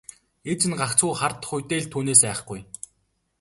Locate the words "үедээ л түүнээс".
1.55-2.21